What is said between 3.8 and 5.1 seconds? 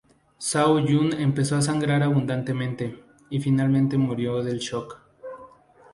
murió del shock.